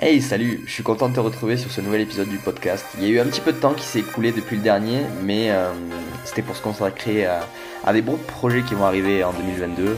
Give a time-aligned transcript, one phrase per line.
[0.00, 2.84] Hey, salut, je suis content de te retrouver sur ce nouvel épisode du podcast.
[2.98, 5.02] Il y a eu un petit peu de temps qui s'est écoulé depuis le dernier,
[5.22, 5.72] mais euh,
[6.24, 7.46] c'était pour se consacrer à,
[7.84, 9.84] à, des bons projets qui vont arriver en 2022.
[9.86, 9.96] Euh,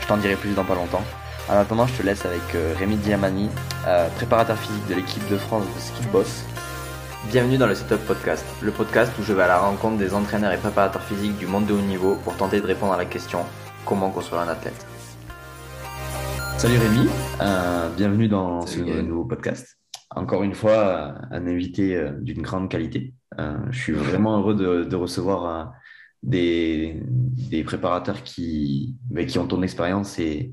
[0.00, 1.04] je t'en dirai plus dans pas longtemps.
[1.50, 3.50] En attendant, je te laisse avec euh, Rémi Diamani,
[3.86, 6.44] euh, préparateur physique de l'équipe de France de Ski Boss.
[7.30, 10.52] Bienvenue dans le Setup Podcast, le podcast où je vais à la rencontre des entraîneurs
[10.52, 13.44] et préparateurs physiques du monde de haut niveau pour tenter de répondre à la question
[13.84, 14.87] comment construire un athlète?
[16.58, 17.08] Salut Rémi,
[17.40, 19.78] euh, bienvenue dans ce nouveau podcast.
[20.10, 23.14] Encore une fois, un invité euh, d'une grande qualité.
[23.38, 25.64] Euh, je suis vraiment heureux de, de recevoir euh,
[26.24, 30.52] des, des, préparateurs qui, mais qui ont ton expérience et,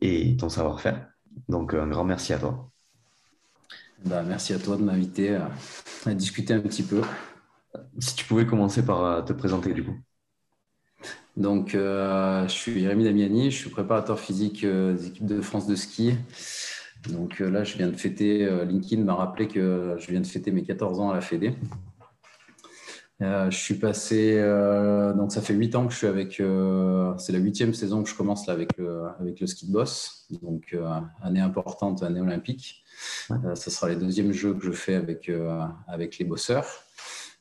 [0.00, 1.08] et ton savoir-faire.
[1.48, 2.70] Donc, un grand merci à toi.
[4.04, 5.50] Bah, merci à toi de m'inviter à,
[6.06, 7.02] à, discuter un petit peu.
[7.98, 9.96] Si tu pouvais commencer par te présenter du coup.
[11.40, 15.66] Donc, euh, je suis Rémi Damiani, je suis préparateur physique euh, des équipes de France
[15.66, 16.14] de ski.
[17.08, 20.50] Donc euh, là, je viens de fêter, LinkedIn m'a rappelé que je viens de fêter
[20.50, 21.54] mes 14 ans à la Fédé.
[23.20, 24.42] Je suis passé,
[25.16, 26.42] donc ça fait 8 ans que je suis avec,
[27.18, 30.26] c'est la huitième saison que je commence là avec le, avec le ski de boss.
[30.42, 30.74] Donc,
[31.22, 32.82] année importante, année olympique.
[33.54, 35.30] Ce sera les deuxièmes jeux que je fais avec,
[35.86, 36.66] avec les bosseurs.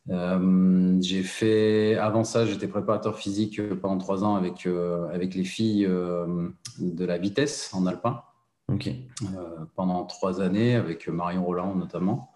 [0.09, 5.43] Euh, j'ai fait, avant ça, j'étais préparateur physique pendant trois ans avec, euh, avec les
[5.43, 8.23] filles euh, de la vitesse en alpin.
[8.71, 9.07] Okay.
[9.75, 12.31] pendant trois années, avec Marion Roland notamment,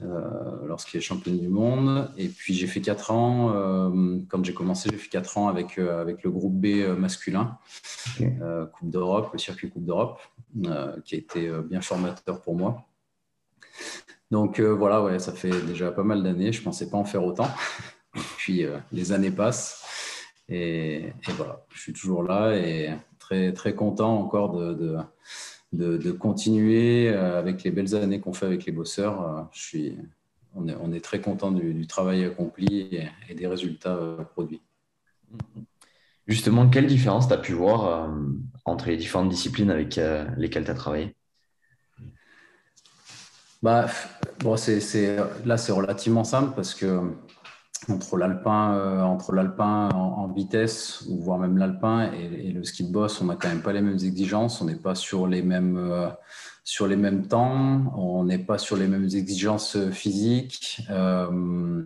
[0.00, 2.10] lorsqu'il est championne du monde.
[2.18, 3.90] Et puis j'ai fait quatre ans,
[4.28, 7.56] quand j'ai commencé, j'ai fait quatre ans avec, avec le groupe B masculin,
[8.16, 8.34] okay.
[8.74, 10.20] Coupe d'Europe, le circuit Coupe d'Europe,
[11.06, 12.84] qui a été bien formateur pour moi.
[14.32, 16.52] Donc euh, voilà, ouais, ça fait déjà pas mal d'années.
[16.52, 17.48] Je ne pensais pas en faire autant.
[18.38, 19.84] Puis euh, les années passent.
[20.48, 24.96] Et, et, voilà, je suis toujours là et très, très content encore de, de,
[25.74, 29.50] de, de continuer euh, avec les belles années qu'on fait avec les bosseurs.
[29.52, 29.98] Je suis,
[30.54, 34.62] on, est, on est très content du, du travail accompli et, et, des résultats produits.
[36.26, 38.08] Justement, quelle différence tu as pu voir euh,
[38.64, 40.00] entre les différentes disciplines avec
[40.38, 41.14] lesquelles tu as travaillé?
[43.62, 43.86] Bah,
[44.40, 44.56] bon,
[45.44, 47.00] là, c'est relativement simple parce que
[47.88, 52.84] entre l'alpin, euh, entre l'alpin en, en, vitesse, ou voire même l'alpin et, le ski
[52.84, 55.42] de boss, on n'a quand même pas les mêmes exigences, on n'est pas sur les
[55.42, 56.08] mêmes, euh,
[56.62, 60.82] sur les mêmes temps, on n'est pas sur les mêmes exigences physiques.
[60.90, 61.82] Euh,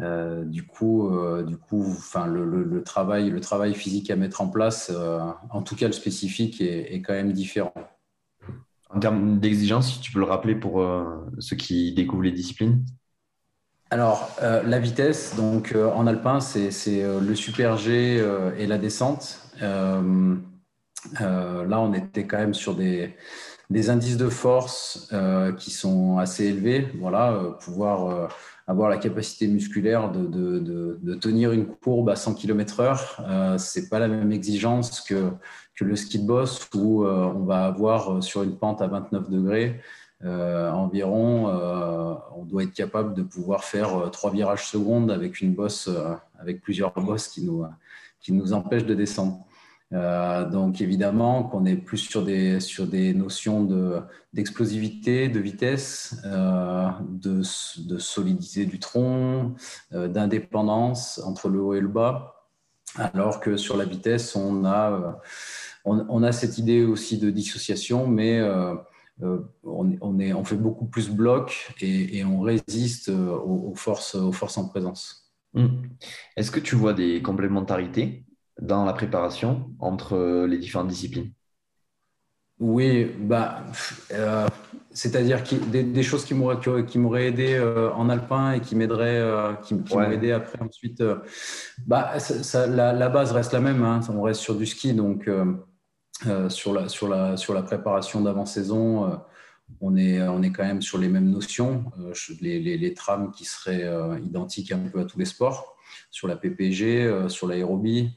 [0.00, 1.84] euh, du coup, euh, du coup,
[2.26, 5.20] le, travail, physique à mettre en place, euh,
[5.50, 7.72] en tout cas le spécifique, est quand même différent.
[8.96, 11.04] En termes d'exigence, si tu peux le rappeler pour euh,
[11.38, 12.82] ceux qui découvrent les disciplines?
[13.90, 16.70] Alors, euh, la vitesse, donc euh, en alpin, c'est
[17.02, 18.24] le super G
[18.58, 19.38] et la descente.
[19.60, 20.00] là,
[21.20, 23.14] on était quand même sur des,
[23.70, 25.12] indices de force
[25.58, 26.88] qui sont assez élevés.
[26.98, 28.30] Voilà, pouvoir
[28.66, 34.32] avoir la capacité musculaire de, tenir une courbe à 100 km/h, c'est pas la même
[34.32, 35.32] exigence que,
[35.76, 39.30] que le ski de boss où euh, on va avoir sur une pente à 29
[39.30, 39.80] degrés
[40.24, 45.54] euh, environ, euh, on doit être capable de pouvoir faire trois virages secondes avec une
[45.54, 45.90] bosse,
[46.38, 47.64] avec plusieurs bosses qui nous,
[48.20, 49.46] qui nous empêchent de descendre.
[49.92, 53.64] Euh, donc évidemment qu'on est plus sur des, sur des notions
[54.32, 57.42] d'explosivité, de, de, vitesse, euh, de,
[57.86, 59.54] de, solidité du tronc,
[59.92, 62.48] euh, d'indépendance entre le haut et le bas,
[62.96, 65.20] alors que sur la vitesse, on a,
[65.86, 68.42] on, on a cette idée aussi de dissociation, mais
[69.22, 74.14] on, on, est, on fait beaucoup plus bloc et, et on résiste aux, aux, forces,
[74.14, 75.32] aux forces en présence.
[75.54, 75.68] Mmh.
[76.36, 78.24] Est-ce que tu vois des complémentarités
[78.60, 81.32] dans la préparation entre les différentes disciplines?
[82.58, 83.64] Oui, bah,
[84.12, 84.48] euh,
[84.90, 89.20] c'est-à-dire des, des, choses qui m'auraient qui m'auraient aidé euh, en alpin et qui m'aideraient,
[89.20, 90.06] euh, qui, qui ouais.
[90.06, 91.02] m'ont aidé après ensuite.
[91.02, 91.16] Euh,
[91.86, 93.82] bah, ça, ça, la, la, base reste la même.
[93.82, 95.28] Hein, on reste sur du ski, donc
[96.24, 99.20] euh, euh, sur la sur la sur la préparation d'avant-saison.
[99.80, 101.84] on est, on est quand même sur les mêmes notions,
[102.40, 103.84] les, les, les trames qui seraient
[104.22, 105.76] identiques un peu à tous les sports,
[106.10, 108.12] sur la PPG, sur l'aérobie,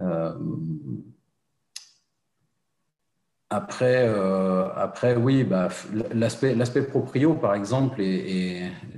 [0.00, 0.32] euh,
[3.50, 5.68] après, euh, après, oui, bah,
[6.12, 8.00] l'aspect, proprio, par exemple,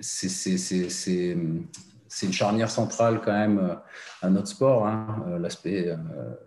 [0.01, 1.37] c'est,
[2.13, 3.77] c'est, une charnière centrale quand même
[4.21, 4.87] à notre sport.
[4.87, 5.25] Hein.
[5.41, 5.97] L'aspect,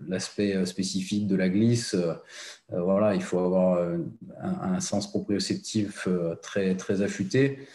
[0.07, 1.95] l'aspect spécifique de la glisse,
[2.69, 3.88] voilà, il faut avoir
[4.41, 6.07] un, sens proprioceptif
[6.41, 7.67] très, affûté.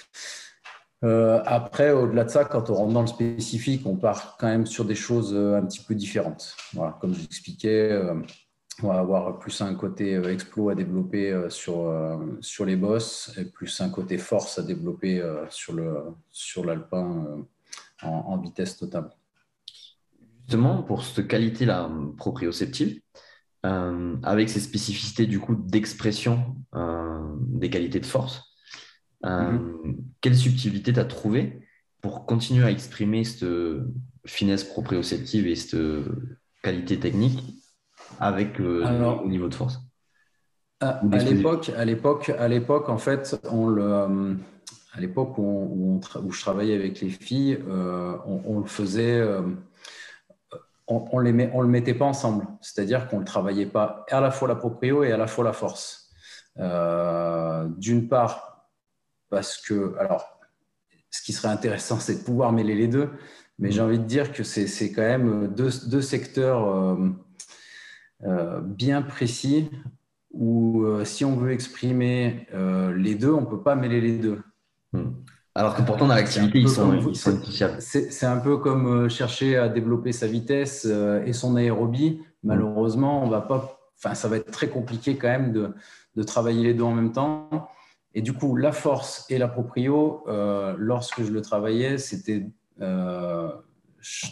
[1.02, 4.66] Euh, après, au-delà de ça, quand on rentre dans le spécifique, on part quand même
[4.66, 6.56] sur des choses euh, un petit peu différentes.
[7.00, 8.14] Comme je l'expliquais, euh,
[8.82, 11.92] on va avoir plus un côté explo à développer sur,
[12.64, 17.44] les bosses et plus un côté force à développer sur l'alpin
[18.02, 19.10] en, en, vitesse totale.
[20.40, 23.00] Justement, pour cette qualité-là proprioceptive,
[23.66, 28.42] euh, avec ces spécificités du coup d'expression euh, des qualités de force.
[29.26, 29.98] Euh, mhm.
[30.22, 31.60] Quelle subtilité tu as trouvé
[32.00, 33.46] pour continuer à exprimer cette
[34.24, 35.78] finesse proprioceptive et cette
[36.62, 37.38] qualité technique
[38.18, 38.82] avec le
[39.28, 39.78] niveau de force?
[40.80, 44.38] À, l'époque, à l'époque, à l'époque, en fait, on le,
[44.92, 46.00] à l'époque où,
[46.30, 49.22] je travaillais avec les filles, on, on, le faisait
[50.90, 52.46] on ne le mettait pas ensemble.
[52.60, 55.52] C'est-à-dire qu'on ne travaillait pas à la fois la proprio et à la fois la
[55.52, 56.10] force.
[56.58, 58.66] Euh, d'une part,
[59.28, 60.40] parce que, alors,
[61.10, 63.10] ce qui serait intéressant, c'est de pouvoir mêler les deux,
[63.58, 66.96] mais j'ai envie de dire que c'est quand même deux, secteurs euh,
[68.24, 69.70] euh, bien précis
[70.32, 72.46] où si on veut exprimer
[72.94, 74.40] les deux, on ne peut pas mêler les deux.
[74.92, 75.12] Hmm.
[75.54, 77.38] Alors que pourtant, dans l'activité, ils sont, ils sont
[77.80, 82.22] C'est un peu comme euh, chercher à développer sa vitesse euh, et son aérobie.
[82.44, 85.74] Malheureusement, on va pas, enfin, ça va être très compliqué quand même de,
[86.14, 87.68] de, travailler les deux en même temps.
[88.14, 92.46] Et du coup, la force et la proprio, euh, lorsque je le travaillais, c'était
[92.78, 93.52] dans,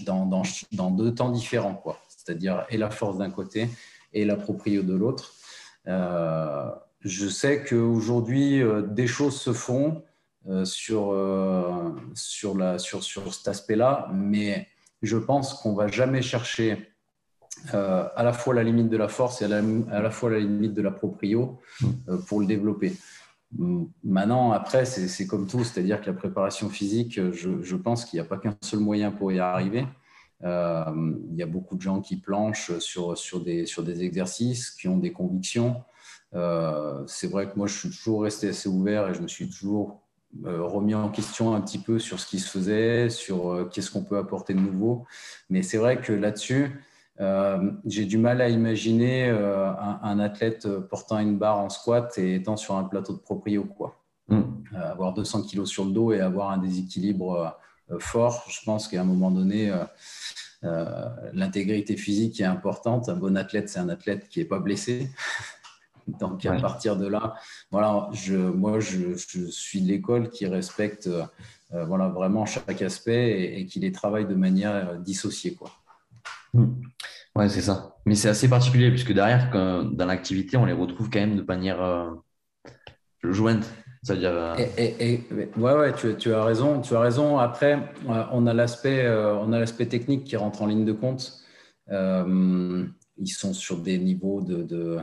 [0.07, 1.83] dans, dans, deux temps différents.
[2.09, 3.69] C'est-à-dire et la force d'un côté
[4.13, 5.35] et la proprio de l'autre.
[5.85, 10.03] je sais qu'aujourd'hui, des choses se font.
[10.47, 14.69] Euh, sur, euh, sur, la, sur, sur cet aspect-là, mais
[15.03, 16.95] je pense qu'on va jamais chercher
[17.75, 20.75] euh, à la fois la limite de la force et à la, fois la limite
[20.75, 21.59] de la proprio
[22.29, 22.95] pour le développer.
[24.05, 28.29] Maintenant, après, c'est comme tout, c'est-à-dire que la préparation physique, je, pense qu'il n'y a
[28.29, 29.87] pas qu'un seul moyen pour y arriver.
[30.43, 34.87] il y a beaucoup de gens qui planchent sur, sur, des, sur des exercices, qui
[34.87, 35.83] ont des convictions.
[36.33, 40.08] c'est vrai que moi, je suis toujours resté assez ouvert et je me suis toujours
[40.45, 44.03] remis en question un petit peu sur ce qui se faisait, sur euh, qu'est-ce qu'on
[44.03, 45.07] peut apporter de nouveau.
[45.51, 46.85] Mais c'est vrai que là-dessus,
[47.21, 52.57] euh, j'ai du mal à imaginer un, athlète portant une barre en squat et étant
[52.57, 53.65] sur un plateau de proprio.
[53.65, 53.97] Quoi.
[54.29, 54.43] Mm.
[54.75, 57.59] avoir 200 kg sur le dos et avoir un déséquilibre
[57.99, 59.75] fort, je pense qu'à un moment donné,
[60.63, 63.09] l'intégrité physique est importante.
[63.09, 65.09] Un bon athlète, c'est un athlète qui n'est pas blessé.
[66.21, 67.35] Donc à partir de là,
[67.71, 69.15] voilà, je, moi je,
[69.51, 71.09] suis de l'école qui respecte
[71.75, 75.55] euh, voilà, vraiment chaque aspect et, qui les travaille de manière euh, dissociée.
[75.55, 75.71] Quoi.
[76.55, 76.81] Hmm.
[77.35, 77.97] Ouais, c'est ça.
[78.07, 81.83] Mais c'est assez particulier puisque derrière, dans l'activité, on les retrouve quand même de manière
[81.83, 82.11] euh,
[83.23, 83.69] jointe.
[84.03, 84.57] C'est-à-dire.
[84.79, 85.25] Et,
[85.57, 86.81] ouais, ouais, tu, tu, as raison.
[86.81, 87.37] Tu as raison.
[87.39, 91.43] Après, on a l'aspect, on a l'aspect technique qui rentre en ligne de compte.
[91.91, 95.01] ils sont sur des niveaux de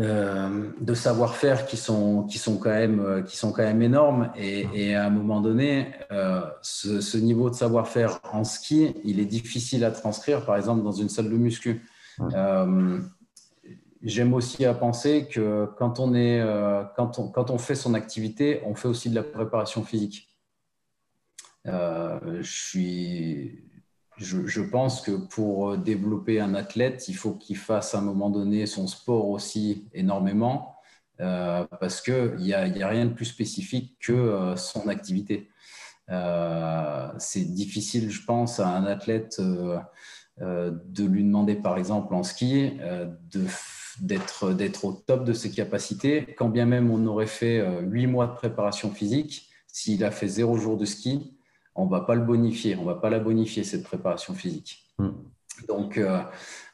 [0.00, 4.30] euh, de savoir-faire qui sont, qui, sont quand même, euh, qui sont quand même énormes.
[4.36, 9.84] Et, à un moment donné, euh, ce, niveau de savoir-faire en ski, il est difficile
[9.84, 11.84] à transcrire, par exemple, dans une salle de muscu.
[14.00, 16.40] J'aime aussi à penser que quand on, est,
[16.94, 20.28] quand, on, quand on fait son activité, on fait aussi de la préparation physique.
[21.64, 23.67] je suis
[24.18, 28.30] je, pense que pour euh, développer un athlète, il faut qu'il fasse à un moment
[28.30, 30.76] donné son sport aussi énormément,
[31.20, 35.50] euh, parce qu'il n'y a, a, rien de plus spécifique que euh, son activité.
[37.18, 42.78] c'est difficile, je pense, à un athlète de lui demander, par exemple, en ski,
[44.00, 48.34] d'être au top de ses capacités, quand bien même on aurait fait huit mois de
[48.34, 51.37] préparation physique, s'il a fait zéro jour de ski,
[51.78, 54.84] on ne va pas le bonifier, on ne va pas la bonifier, cette préparation physique.
[54.98, 55.10] Hmm.
[55.66, 56.20] Donc, euh,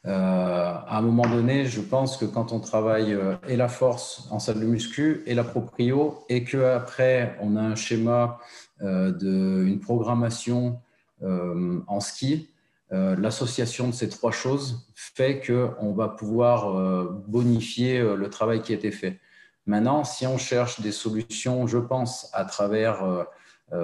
[0.05, 4.27] euh, à un moment donné, je pense que quand on travaille euh, et la force
[4.31, 8.39] en salle de muscu et la proprio, et qu'après, on a un schéma,
[8.81, 10.81] de, une programmation
[11.23, 12.49] en ski,
[12.91, 16.73] l'association de ces trois choses fait qu'on va pouvoir
[17.25, 19.21] bonifier le travail qui a été fait.
[19.65, 23.25] Maintenant, si on cherche des solutions, je pense, à travers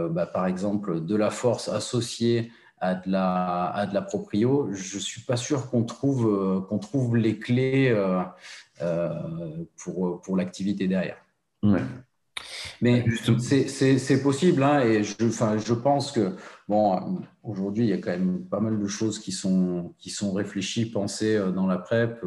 [0.09, 4.95] bah, par exemple, de la force associée à de la, à de la proprio, je
[4.95, 7.89] ne suis pas sûr qu'on trouve, euh, qu'on trouve les clés
[8.81, 11.17] euh, pour, pour l'activité derrière.
[12.81, 16.35] Mais c'est possible, hein, et je, enfin, je pense que
[16.67, 20.33] bon, aujourd'hui, il y a quand même pas mal de choses qui sont, qui sont
[20.33, 22.25] réfléchies, pensées dans la PrEP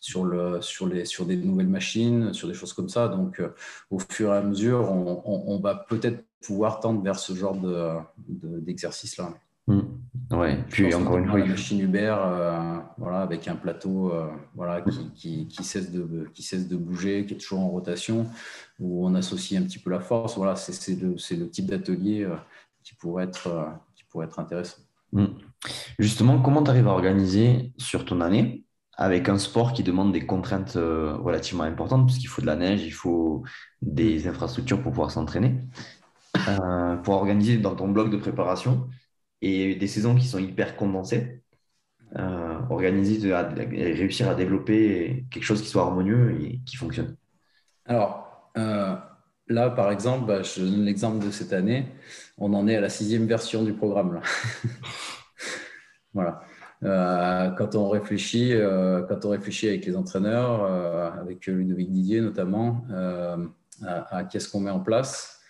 [0.00, 3.08] sur, le, sur, les, sur des nouvelles machines, sur des choses comme ça.
[3.08, 3.42] Donc,
[3.90, 7.56] au fur et à mesure, on, on va peut-être pouvoir tendre vers ce genre
[8.28, 9.34] d'exercice-là.
[9.68, 9.82] De, mmh.
[10.32, 12.16] Ouais, puis encore une fois, la machine Uber,
[12.98, 14.12] voilà, avec un plateau,
[14.54, 14.82] voilà,
[15.14, 18.26] qui, qui, cesse de qui cesse de bouger, qui est toujours en rotation,
[18.80, 20.36] où on associe un petit peu la force.
[20.36, 22.26] Voilà, c'est le, le type d'atelier
[22.82, 24.78] qui pourrait être qui pourrait être intéressant.
[25.12, 25.26] Hmm.
[25.98, 30.26] Justement, comment tu arrives à organiser sur ton année avec un sport qui demande des
[30.26, 33.42] contraintes euh, relativement importantes, puisqu'il faut de la neige, il faut
[33.80, 35.56] des infrastructures pour pouvoir s'entraîner,
[36.36, 38.88] euh, pour organiser dans ton bloc de préparation
[39.40, 41.42] et des saisons qui sont hyper condensées,
[42.16, 47.16] euh, organiser et réussir à développer quelque chose qui soit harmonieux et qui fonctionne.
[47.86, 51.86] Alors, là, par exemple, bah, je donne l'exemple de cette année,
[52.38, 54.14] on en est à la sixième version du programme.
[54.14, 54.20] Là.
[56.14, 56.42] voilà.
[56.84, 62.20] Euh, quand on réfléchit, euh, quand on réfléchit avec les entraîneurs, euh, avec Ludovic Didier
[62.20, 62.84] notamment,
[63.84, 65.40] à, qu'est-ce qu'on met en place,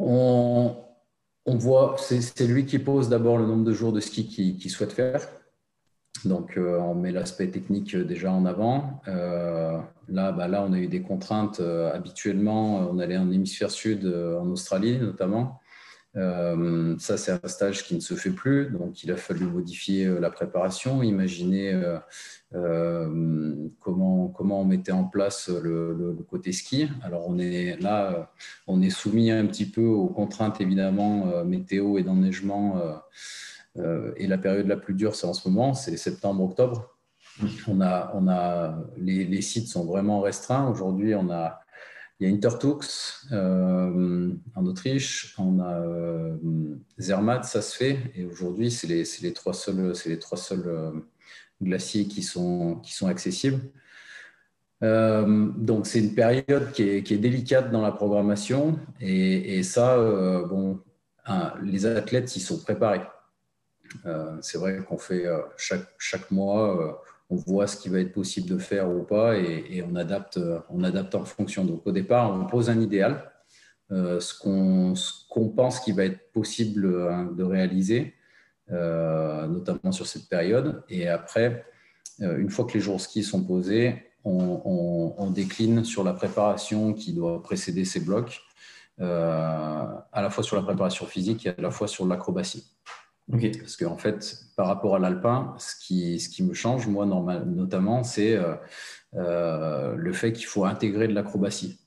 [0.00, 4.92] on, voit, c'est lui qui pose d'abord le nombre de jours de ski qu'il souhaite
[4.92, 5.26] faire.
[6.24, 9.00] Donc, on met l'aspect technique déjà en avant.
[9.06, 11.60] là, bah, là, on a eu des contraintes.
[11.60, 15.60] habituellement, on allait en hémisphère sud, en Australie notamment.
[16.16, 20.06] Euh, ça, c'est un stage qui ne se fait plus, donc il a fallu modifier
[20.06, 21.72] euh, la préparation, imaginer
[22.52, 26.88] euh, comment, comment on mettait en place le, côté ski.
[27.02, 28.32] Alors on est là,
[28.66, 32.80] on est soumis un petit peu aux contraintes évidemment météo et d'enneigement.
[33.76, 36.96] et la période la plus dure, c'est en ce moment, c'est septembre-octobre.
[37.68, 40.68] On a, on a, les, les, sites sont vraiment restreints.
[40.68, 41.60] Aujourd'hui, on a
[42.20, 46.36] il y a Intertux euh, en Autriche, on a euh,
[46.98, 49.94] Zermatt, ça se fait, et aujourd'hui, c'est les, trois seuls,
[50.66, 50.92] euh,
[51.62, 53.62] glaciers qui sont, accessibles.
[54.82, 59.96] donc, c'est une période qui est, délicate dans la programmation, et, ça,
[60.46, 60.78] bon,
[61.62, 63.06] les athlètes, ils sont préparés.
[64.42, 65.24] c'est vrai qu'on fait
[65.56, 69.94] chaque mois on voit ce qui va être possible de faire ou pas et, on,
[69.94, 71.64] adapte, on adapte en fonction.
[71.64, 73.30] Donc au départ, on pose un idéal,
[73.92, 78.14] euh, ce qu'on pense qu'il va être possible hein, de réaliser,
[78.72, 80.82] euh, notamment sur cette période.
[80.88, 81.64] Et après,
[82.20, 87.12] euh, une fois que les jours ski sont posés, on, décline sur la préparation qui
[87.12, 88.40] doit précéder ces blocs,
[88.98, 92.66] à la fois sur la préparation physique et à la fois sur l'acrobatie.
[93.30, 97.44] Parce qu'en fait, par rapport à l'alpin, ce qui, ce qui me change, moi, normal,
[97.46, 98.54] notamment, c'est euh,
[99.14, 101.78] euh, le fait qu'il faut intégrer de l'acrobatie.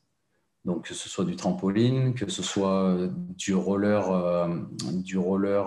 [0.65, 2.97] Donc, que ce soit du trampoline, que ce soit
[3.37, 4.47] du roller, euh,
[4.93, 5.65] du roller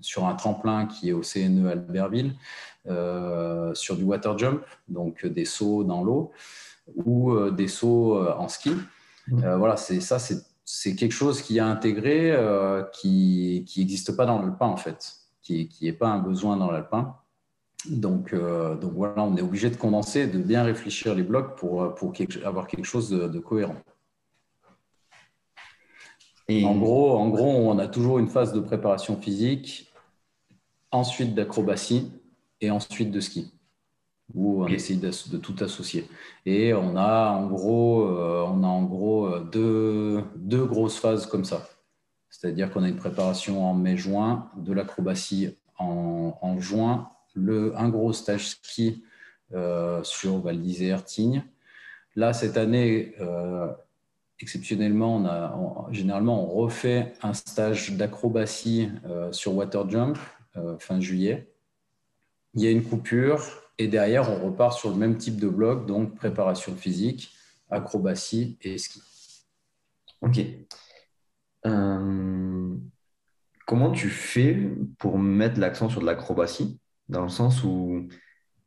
[0.00, 2.34] sur un tremplin qui est au CNE Albertville,
[3.74, 6.32] sur du water jump, donc des sauts dans l'eau,
[6.94, 8.72] ou des sauts en ski.
[9.28, 9.54] Mmh.
[9.56, 14.42] voilà, c'est ça, c'est c'est quelque chose qui a intégré, euh, qui n'existe pas dans
[14.42, 17.16] l'alpin en fait, qui n'est pas un besoin dans l'alpin.
[17.88, 21.94] Donc, euh, donc voilà, on est obligé de condenser, de bien réfléchir les blocs pour,
[21.94, 22.12] pour
[22.44, 23.76] avoir quelque chose de, cohérent.
[26.48, 26.64] Et...
[26.64, 29.92] En, gros, en gros, on a toujours une phase de préparation physique,
[30.90, 32.10] ensuite d'acrobatie
[32.60, 33.52] et ensuite de ski
[34.34, 36.08] où on essaye de, tout associer.
[36.44, 41.26] Et on a en gros, euh, on a en gros euh, deux, deux, grosses phases
[41.26, 41.68] comme ça.
[42.28, 48.12] C'est-à-dire qu'on a une préparation en mai-juin, de l'acrobatie en, en, juin, le, un gros
[48.12, 49.04] stage ski
[49.54, 51.44] euh, sur Val d'Isère, Tignes.
[52.14, 53.14] Là, cette année,
[54.40, 58.88] exceptionnellement, on a, généralement, on refait un stage d'acrobatie
[59.32, 60.16] sur Water Jump
[60.78, 61.52] fin juillet.
[62.54, 65.86] Il y a une coupure, et derrière, on repart sur le même type de bloc,
[65.86, 67.32] donc préparation physique,
[67.70, 69.02] acrobatie et ski.
[70.22, 70.40] Ok.
[71.66, 72.74] Euh,
[73.66, 76.80] comment tu fais pour mettre l'accent sur de l'acrobatie?
[77.08, 78.08] Dans le sens où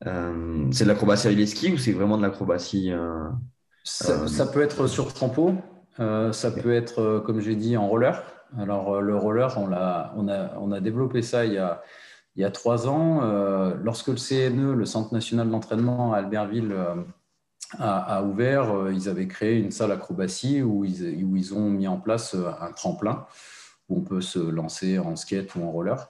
[0.06, 3.30] euh, c'est de l'acrobatie avec les skis ou c'est vraiment de l'acrobatie euh,
[3.84, 5.56] ça, peut être sur trampo,
[5.98, 8.24] ça peut être, comme j'ai dit, en roller.
[8.58, 11.82] Alors, le roller, on a, on, a, on a développé ça il y a
[12.39, 16.72] il y a trois ans, euh, lorsque le CNE, le Centre national d'entraînement à Albertville,
[16.72, 16.96] euh,
[17.77, 21.86] a, ouvert, euh, ils avaient créé une salle acrobatie où ils, où ils, ont mis
[21.89, 23.27] en place un tremplin
[23.89, 26.10] où on peut se lancer en skate ou en roller.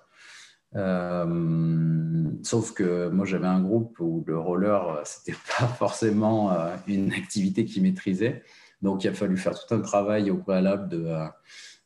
[2.44, 6.56] sauf que moi j'avais un groupe où le roller c'était pas forcément
[6.86, 8.44] une activité qu'ils maîtrisaient,
[8.84, 11.12] donc il a fallu faire tout un travail au préalable de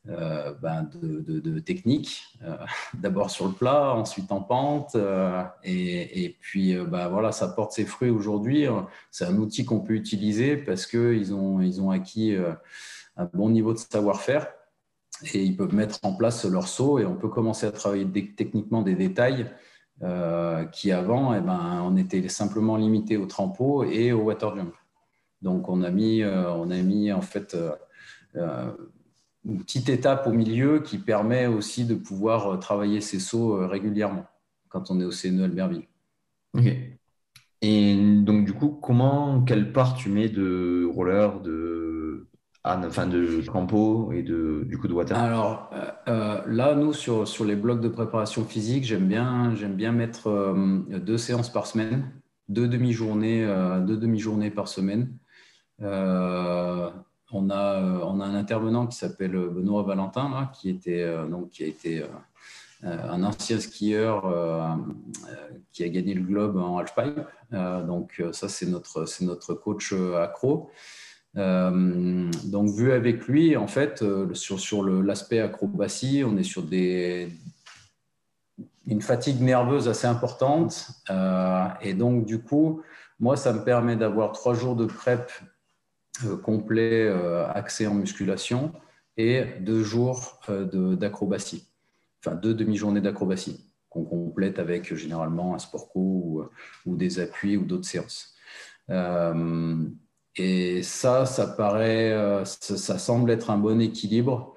[0.09, 2.57] euh, ben de, technique, euh,
[2.93, 7.85] d'abord sur le plat, ensuite en pente, euh, et, puis ben voilà, ça porte ses
[7.85, 8.65] fruits aujourd'hui.
[9.11, 12.35] C'est un outil qu'on peut utiliser parce qu'ils ont, ils ont acquis
[13.15, 14.47] un bon niveau de savoir-faire.
[15.33, 18.05] et ils peuvent mettre en place leur saut et on peut commencer à travailler
[18.35, 19.49] techniquement des détails
[20.73, 24.73] qui avant, eh ben, on était simplement limité au trampo et au water jump.
[25.41, 27.55] Donc on a mis, on a mis en fait
[29.45, 34.25] une petite étape au milieu qui permet aussi de pouvoir travailler ces sauts régulièrement
[34.69, 35.87] quand on est au CNE Albertville.
[36.57, 36.65] Ok.
[37.63, 42.27] Et donc, du coup, comment, quelle part tu mets de roller, de,
[42.65, 45.17] enfin, de campo et de, du coup de water?
[45.17, 49.75] Alors euh, euh, là, nous, sur, sur les blocs de préparation physique, j'aime bien, j'aime
[49.75, 52.11] bien mettre euh, deux séances par semaine,
[52.49, 53.47] deux demi-journées
[53.87, 55.17] deux demi-journées par semaine.
[57.33, 61.67] On, a, on a un intervenant qui s'appelle Benoît Valentin, qui, était, donc, qui a
[61.67, 62.03] été
[62.85, 64.59] euh, un ancien skieur euh,
[65.29, 65.35] euh,
[65.71, 67.21] qui a gagné le globe en halfpipe.
[67.51, 70.69] donc ça, c'est notre, notre coach accro.
[71.35, 77.29] donc, vu avec lui, en fait, sur, sur l'aspect acrobatie, on est sur des,
[78.85, 80.89] une fatigue nerveuse assez importante.
[81.81, 82.81] et donc, du coup,
[83.19, 85.31] moi, ça me permet d'avoir trois jours de prep
[86.43, 87.07] complet
[87.53, 88.71] axé en musculation
[89.17, 91.67] et deux jours d'acrobatie
[92.25, 96.49] enfin deux demi-journées d'acrobatie qu'on complète avec euh, généralement un sport co ou, euh,
[96.95, 98.33] des appuis ou d'autres séances.
[98.89, 99.85] Euh,
[100.35, 101.55] et ça, ça
[102.45, 104.55] ça, semble être un bon équilibre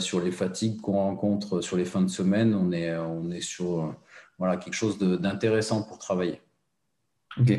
[0.00, 2.54] sur les fatigues qu'on rencontre sur les fins de semaine.
[2.54, 3.94] On est, on sur
[4.36, 6.40] voilà, quelque chose d'intéressant pour travailler.
[7.38, 7.56] Ok.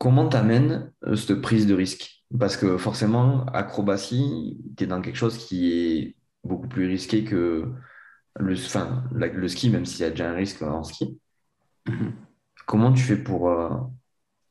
[0.00, 2.24] Comment t'amènes cette prise de risque?
[2.36, 7.68] Parce que forcément, acrobatie, tu es dans quelque chose qui est beaucoup plus risqué que
[8.38, 11.20] le, ski, même s'il y a déjà un risque en ski.
[11.86, 12.12] Mhm.
[12.66, 13.68] Comment tu fais pour euh,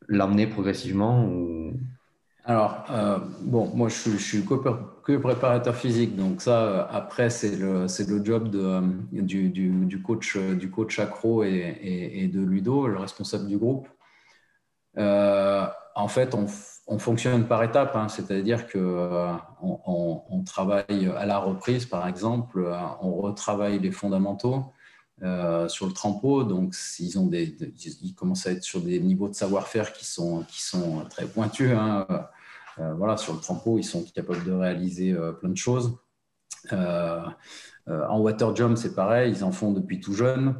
[0.08, 1.74] l'amener progressivement ou...
[2.46, 7.30] Alors, euh, bon, moi je suis, je suis que, préparateur physique, donc ça, euh, après,
[7.30, 12.42] c'est le, le job de, du, du, du, coach, du coach accro et, et, de
[12.42, 13.88] Ludo, le responsable du groupe.
[15.00, 16.48] En fait, on,
[16.90, 18.10] on fonctionne par étapes, hein.
[18.10, 19.32] c'est-à-dire que euh,
[20.46, 24.74] travaille à la reprise, par exemple, euh, on retravaille les fondamentaux
[25.22, 29.36] euh, sur le trampo, donc ils, ont ils commencent à être sur des niveaux de
[29.36, 31.72] savoir-faire qui sont, qui sont très pointus.
[31.72, 32.08] Hein.
[32.78, 35.96] voilà, sur le trampo, ils sont capables de réaliser plein de choses.
[36.72, 40.56] en water jump, c'est pareil, ils en font depuis tout jeune.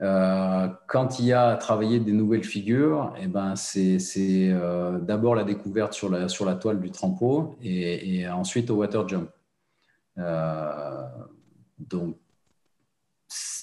[0.00, 5.34] Euh, quand il y a à travailler des nouvelles figures, eh ben c'est euh, d'abord
[5.34, 9.30] la découverte sur la, toile du trampo et, ensuite au water jump.
[10.18, 11.02] Euh,
[11.78, 12.16] donc,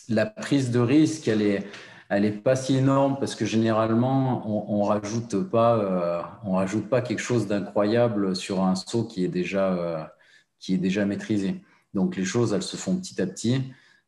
[0.10, 5.42] la prise de risque, elle est pas si énorme parce que généralement, on, on rajoute
[5.50, 10.14] pas, on rajoute pas quelque chose d'incroyable sur un saut qui est déjà,
[10.60, 11.62] qui est déjà maîtrisé.
[11.94, 13.64] Donc, les choses, elles se font petit à petit.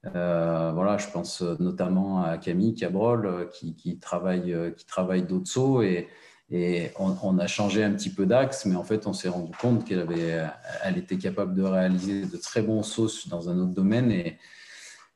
[0.06, 5.82] Euh, voilà, je pense notamment à Camille Cabrol euh, qui, travaille, euh, qui travaille sauts
[5.82, 6.08] et,
[6.50, 9.84] et on, a changé un petit peu d'axe, mais en fait, on s'est rendu compte
[9.86, 10.46] qu'elle avait,
[10.84, 14.12] elle était capable de réaliser de très bons sauts dans un autre domaine.
[14.12, 14.38] Et,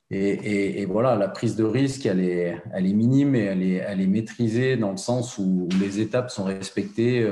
[0.10, 4.02] et, voilà, la prise de risque, elle est, elle est minime et elle est, elle
[4.02, 7.26] est maîtrisée dans le sens où les étapes sont respectées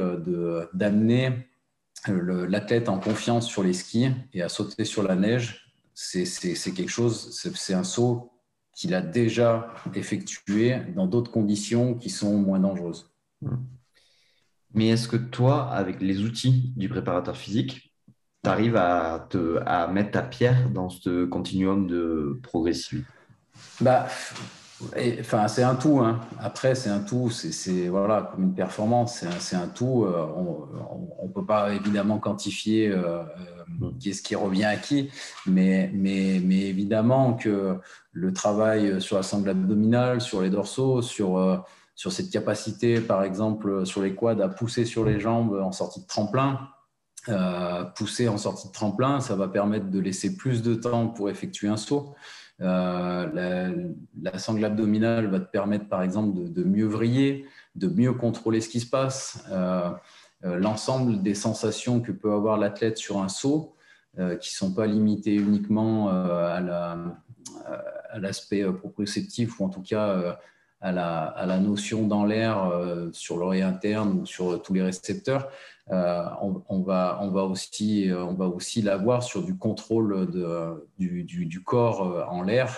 [0.73, 1.31] d'amener
[2.07, 5.68] l'athlète en confiance sur les skis et à sauter sur la neige
[6.01, 8.31] c'est quelque chose, c'est un saut
[8.73, 13.12] qu'il a déjà effectué dans d'autres conditions qui sont moins dangereuses.
[13.41, 13.57] Hmm.
[14.73, 17.93] Mais est-ce que toi, avec les outils du préparateur physique,
[18.43, 23.07] tu arrives à, te, à mettre ta pierre dans ce continuum de progressivité?
[23.81, 24.07] Bah,
[25.19, 25.99] enfin, c'est un tout.
[25.99, 26.21] Hein.
[26.39, 27.29] Après, c'est un tout.
[27.29, 30.05] C'est voilà, comme une performance, c'est un, tout.
[30.05, 30.25] Euh,
[31.19, 33.23] on ne peut pas évidemment quantifier euh, euh,
[33.79, 33.97] mm.
[33.99, 35.09] qu'est-ce qui revient à qui,
[35.45, 37.77] mais, mais, mais, évidemment que
[38.11, 41.65] le travail sur la sangle abdominale, sur les dorsaux, sur,
[41.95, 46.01] sur cette capacité, par exemple, sur les quads, à pousser sur les jambes en sortie
[46.01, 46.59] de tremplin.
[47.95, 51.67] pousser en sortie de tremplin, ça va permettre de laisser plus de temps pour effectuer
[51.67, 52.15] un saut.
[52.61, 53.91] Euh,
[54.21, 57.45] la, sangle abdominale va te permettre, par exemple, de, mieux vriller,
[57.75, 59.43] de mieux contrôler ce qui se passe.
[59.51, 59.89] Euh,
[60.45, 63.75] euh, l'ensemble des sensations que peut avoir l'athlète sur un saut,
[64.41, 66.59] qui ne sont pas limitées uniquement à
[68.17, 70.37] l'aspect proprioceptif ou en tout cas
[70.81, 72.69] à la, à la, notion dans l'air
[73.13, 75.47] sur l'oreille interne ou sur tous les récepteurs,
[75.91, 80.28] euh, on, va, on, va aussi, va aussi l'avoir sur du contrôle
[80.99, 82.78] du, corps euh, en l'air.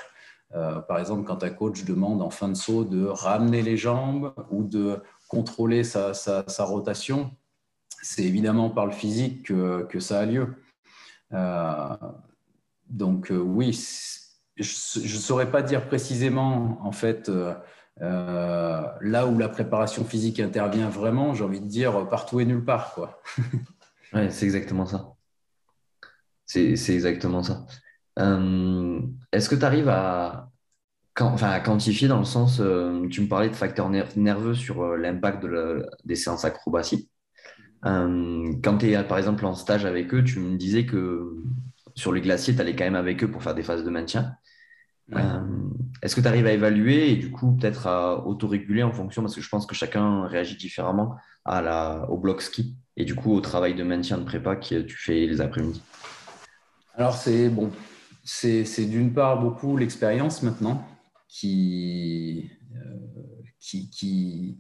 [0.56, 4.34] Euh, par exemple, quand un coach demande en fin de saut de ramener les jambes
[4.50, 6.14] ou de contrôler sa,
[6.60, 7.32] rotation,
[8.02, 10.56] c'est évidemment par le physique que, que, ça a lieu.
[12.90, 13.72] donc oui,
[14.58, 17.30] je ne saurais pas dire précisément en fait
[18.00, 21.34] là où la préparation physique intervient vraiment.
[21.34, 23.22] J'ai envie de dire partout et nulle part quoi.
[24.14, 25.14] ouais, c'est exactement ça.
[26.46, 27.66] C'est exactement ça.
[28.18, 30.52] Est-ce que tu arrives à,
[31.20, 35.46] enfin, quantifier dans le sens, euh, tu me parlais de facteurs nerveux sur euh, l'impact
[36.06, 37.10] des séances acrobatie.
[37.86, 41.36] Euh, quand tu es par exemple en stage avec eux, tu me disais que
[41.96, 44.36] sur les glaciers, tu allais quand même avec eux pour faire des phases de maintien.
[46.02, 49.36] Est-ce que tu arrives à évaluer et du coup peut-être à autoréguler en fonction, parce
[49.36, 53.34] que je pense que chacun réagit différemment à la, au bloc ski et du coup
[53.34, 55.82] au travail de maintien de prépa que tu fais les après-midi.
[56.96, 57.72] Alors c'est bon,
[58.24, 60.86] c'est d'une part beaucoup l'expérience maintenant
[61.28, 64.58] qui, euh, qui, qui,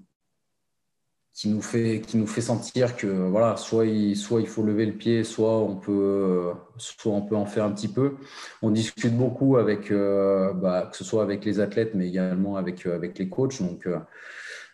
[1.33, 4.85] qui, nous fait, qui nous fait sentir que voilà, soit il, soit il faut lever
[4.85, 8.15] le pied, soit on, peut, soit on peut en faire un petit peu.
[8.61, 12.85] On discute beaucoup avec, euh, bah, que ce soit avec les athlètes, mais également avec,
[12.85, 13.61] euh, avec les coachs.
[13.61, 13.87] Donc,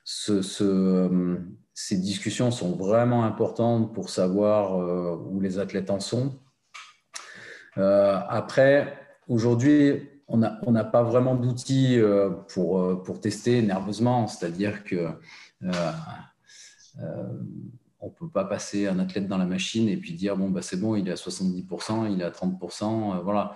[0.04, 0.42] ce,
[1.74, 4.78] ces discussions sont vraiment importantes pour savoir
[5.30, 6.40] où les athlètes en sont.
[7.76, 10.38] après, aujourd'hui, on
[10.72, 14.96] n'a pas vraiment d'outils euh, pour, euh, pour tester nerveusement, c'est-à-dire que
[15.64, 15.92] euh,
[18.00, 20.62] on ne peut pas passer un athlète dans la machine et puis dire bon bah
[20.62, 23.56] c'est bon il est à 70% il est à 30% voilà.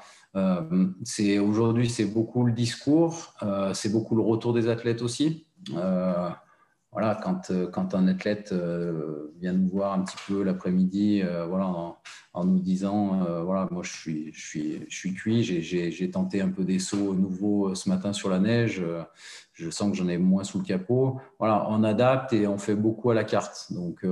[1.03, 3.35] C'est aujourd'hui c'est beaucoup le discours
[3.73, 5.45] c'est beaucoup le retour des athlètes aussi
[6.91, 11.45] voilà, quand, euh, quand un athlète euh, vient nous voir un petit peu l'après-midi, euh,
[11.45, 11.67] voilà,
[12.33, 16.49] en, nous disant, voilà, moi je suis, je suis, je suis cuit, j'ai tenté un
[16.49, 18.83] peu des sauts nouveaux ce matin sur la neige,
[19.53, 21.19] je sens que j'en ai moins sous le capot.
[21.39, 23.71] Voilà, on adapte et on fait beaucoup à la carte.
[23.71, 24.05] Donc,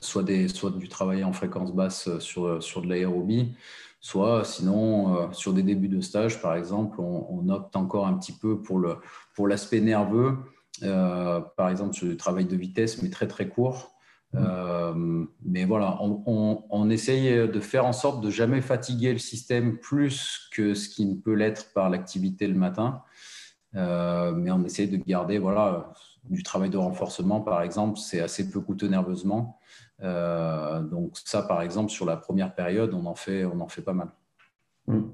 [0.00, 3.54] soit, du travail en fréquence basse sur, sur de l'aérobie,
[4.00, 8.62] soit sinon sur des débuts de stage, par exemple, on, opte encore un petit peu
[8.62, 10.36] pour l'aspect nerveux.
[10.82, 13.92] Euh, par exemple sur du travail de vitesse, mais très très court.
[14.36, 19.78] Euh, mais voilà, on, on, essaye de faire en sorte de jamais fatiguer le système
[19.78, 23.02] plus que ce qui ne peut l'être par l'activité le matin.
[23.74, 25.92] Euh, mais on essaye de garder voilà,
[26.24, 29.58] du travail de renforcement, par exemple, c'est assez peu coûteux nerveusement.
[30.00, 33.94] donc ça, par exemple, sur la première période, on en fait, on en fait pas
[33.94, 34.10] mal.
[34.86, 35.08] Mmh.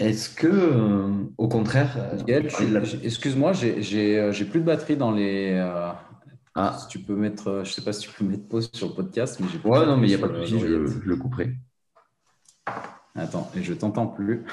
[0.00, 1.94] Est-ce que, euh, au contraire.
[2.26, 2.42] Euh,
[3.04, 5.54] excuse-moi, euh, j'ai plus de batterie dans les.
[6.54, 6.78] ah.
[6.80, 9.38] Si tu peux mettre, je sais pas si tu peux mettre pause sur le podcast,
[9.40, 9.58] mais j'ai.
[9.68, 11.54] Ouais, non, mais il n'y a pas de souci, je, le couperai.
[13.14, 14.46] Attends, et je t'entends plus.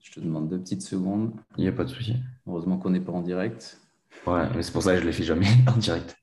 [0.00, 1.32] Je te demande deux petites secondes.
[1.58, 2.16] Il n'y a pas de souci.
[2.46, 3.78] Heureusement qu'on n'est pas en direct.
[4.26, 6.16] Ouais, mais c'est pour ça que je ne les fais jamais en direct.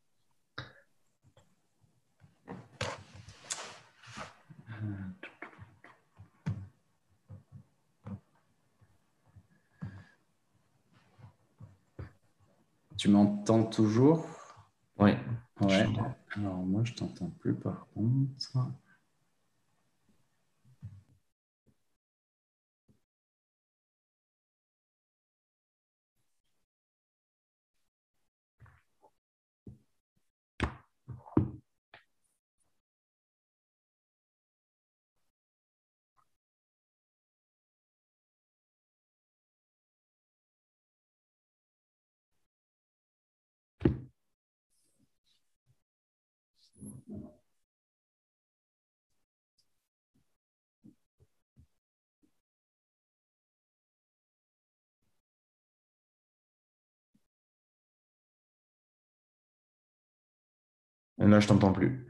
[13.02, 14.28] Tu m'entends toujours?
[15.00, 15.14] Oui.
[15.60, 15.88] Ouais.
[16.36, 18.60] Alors moi, je t'entends plus par contre.
[61.22, 62.06] Là, je t'entends plus.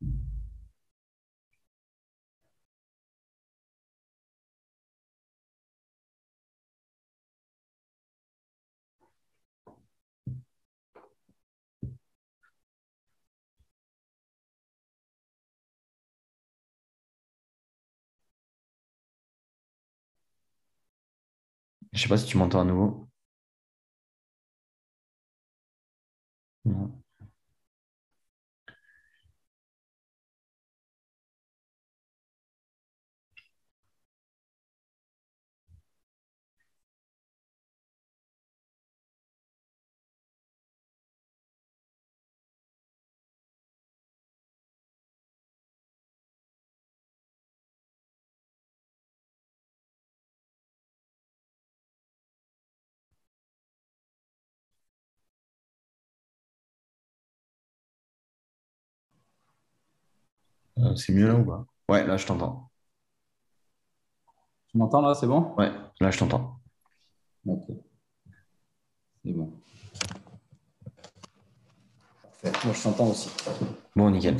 [0.00, 0.06] Je
[21.92, 23.08] ne sais pas si tu m'entends à nouveau.
[60.94, 61.66] C'est mieux là ou pas?
[61.88, 62.70] Ouais, là je t'entends.
[64.68, 65.54] Tu m'entends là, c'est bon?
[65.56, 65.70] Ouais,
[66.00, 66.60] là je t'entends.
[67.46, 67.62] Ok,
[69.24, 69.52] c'est bon.
[72.22, 72.52] Parfait.
[72.64, 73.30] Moi, je t'entends aussi.
[73.94, 74.36] Bon, nickel.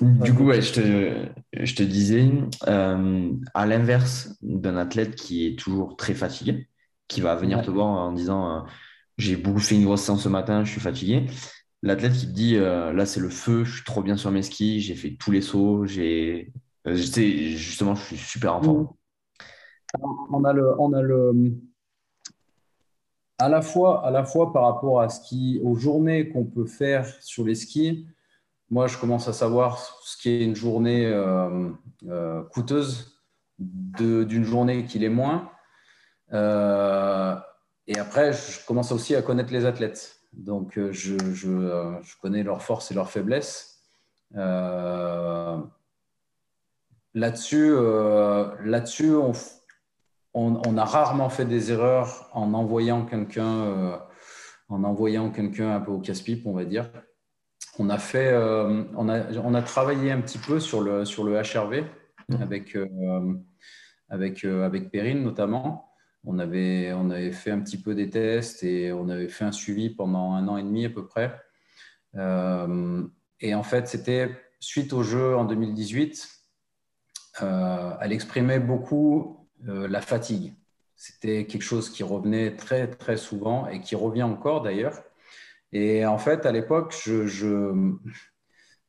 [0.00, 1.28] Du coup, ouais, je te,
[1.64, 2.30] je te disais,
[2.68, 6.68] euh, à l'inverse d'un athlète qui est toujours très fatigué,
[7.08, 7.64] qui va venir Ouais.
[7.64, 8.60] te voir en disant euh,
[9.16, 11.26] j'ai beaucoup fait une grosse séance ce matin, je suis fatigué.
[11.82, 14.42] L'athlète qui te dit euh, là c'est le feu, je suis trop bien sur mes
[14.42, 16.52] skis, j'ai fait tous les sauts, j'ai,
[16.86, 18.88] euh, justement, je suis super en forme.
[20.30, 21.32] On a le, on a le,
[23.38, 26.66] à la fois, à la fois par rapport à ce qui, aux journées qu'on peut
[26.66, 28.08] faire sur les skis,
[28.70, 33.22] moi je commence à savoir ce qui est une journée euh, coûteuse
[33.58, 35.50] d'une journée qui l'est moins.
[37.88, 40.17] Et après, je commence aussi à connaître les athlètes.
[40.32, 43.82] Donc, euh, je, je, euh, je connais leurs forces et leurs faiblesses.
[44.36, 45.58] Euh,
[47.14, 49.32] là-dessus, euh, là-dessus, on,
[50.34, 54.00] on, on a rarement fait des erreurs en envoyant quelqu'un,
[54.68, 56.90] en envoyant quelqu'un un peu au casse-pipe, on va dire.
[57.78, 61.24] On a fait, euh, on a, on a travaillé un petit peu sur le, sur
[61.24, 61.84] le HRV
[62.40, 63.34] avec, euh,
[64.08, 65.87] avec, euh, avec Perrine notamment.
[66.30, 69.52] On avait, on avait fait un petit peu des tests et on avait fait un
[69.52, 71.34] suivi pendant un an et demi à peu près.
[72.16, 73.02] Euh,
[73.40, 76.28] et en fait, c'était suite au jeu en 2018,
[77.40, 80.52] euh, elle exprimait beaucoup euh, la fatigue.
[80.96, 85.02] C'était quelque chose qui revenait très, très souvent et qui revient encore d'ailleurs.
[85.72, 87.72] Et en fait, à l'époque, je, je,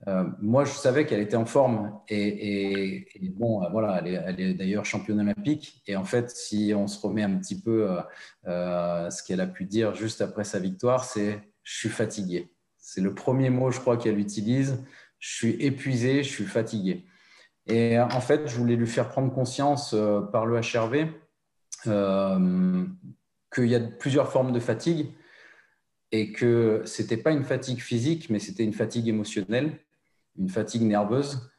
[0.07, 1.99] euh, moi, je savais qu'elle était en forme.
[2.07, 5.83] Et, bon, euh, voilà, elle est, d'ailleurs championne olympique.
[5.87, 8.01] Et en fait, si on se remet un petit peu euh,
[8.47, 12.53] euh, ce qu'elle a pu dire juste après sa victoire, c'est je suis fatigué.
[12.77, 14.83] C'est le premier mot, je crois, qu'elle utilise.
[15.19, 17.05] Je suis épuisé, je suis fatigué.
[17.67, 19.93] Et en fait, je voulais lui faire prendre conscience
[20.31, 21.07] par le HRV
[23.53, 25.11] qu'il y a plusieurs formes de fatigue
[26.11, 29.77] et que c'était pas une fatigue physique, mais c'était une fatigue émotionnelle,
[30.37, 31.49] une fatigue nerveuse.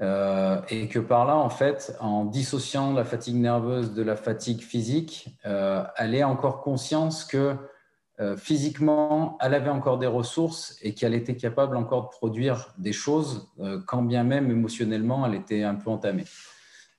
[0.00, 4.60] Euh, et que par là, en fait, en dissociant la fatigue nerveuse de la fatigue
[4.60, 7.54] physique, euh, elle ait encore conscience que
[8.20, 12.92] euh, physiquement, elle avait encore des ressources et qu'elle était capable encore de produire des
[12.92, 13.48] choses,
[13.86, 16.24] quand bien même émotionnellement, elle était un peu entamée.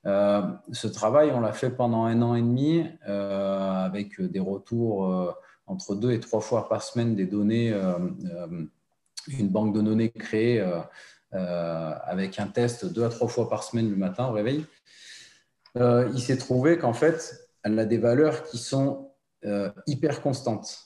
[0.04, 5.34] Ce travail, on l'a fait pendant un an et demi avec des retours
[5.66, 7.74] entre deux et trois fois par semaine des données,
[9.26, 10.64] une banque de données créée
[11.36, 14.64] euh, avec un test deux à trois fois par semaine le matin au réveil.
[15.76, 19.12] Euh, il s'est trouvé qu'en fait, elle a des valeurs qui sont
[19.44, 20.78] euh, hyper constantes.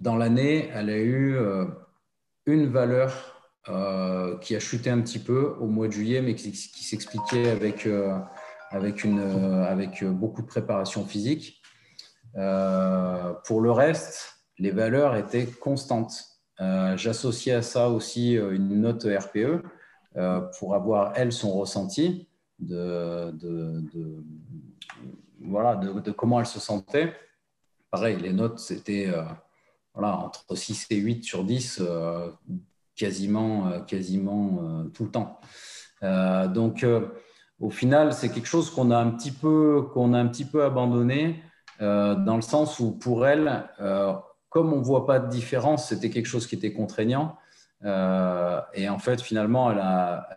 [0.00, 1.36] Dans l'année, elle a eu
[2.46, 3.34] une valeur
[4.40, 7.88] qui a chuté un petit peu au mois de juillet, mais qui, s'expliquait avec,
[8.70, 11.60] avec, beaucoup de préparation physique.
[12.32, 16.27] Pour le reste, les valeurs étaient constantes.
[16.60, 19.62] Euh, J'associais à ça aussi euh, une note RPE
[20.16, 23.32] euh, pour avoir, elle, son ressenti de,
[25.40, 27.14] voilà, de, comment elle se sentait.
[27.90, 29.10] Pareil, les notes, c'était
[29.94, 32.30] voilà, entre 6 et 8 sur 10, euh,
[32.96, 35.40] quasiment, quasiment tout le temps.
[36.52, 36.84] Donc,
[37.60, 40.64] au final, c'est quelque chose qu'on a un petit peu, qu'on a un petit peu
[40.64, 41.42] abandonné
[41.80, 43.68] dans le sens où pour elle,
[44.48, 47.36] comme on ne voit pas de différence, c'était quelque chose qui était contraignant.
[47.84, 49.70] Euh, et en fait, finalement,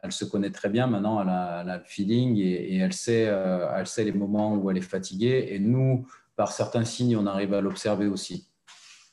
[0.03, 3.87] elle, se connaît très bien maintenant, elle a, le feeling et, elle, sait, euh, elle
[3.87, 5.47] sait les moments où elle est fatiguée.
[5.51, 8.47] Et nous, par certains signes, on arrive à l'observer aussi.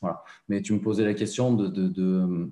[0.01, 0.23] Voilà.
[0.47, 2.49] Mais tu me posais la question de,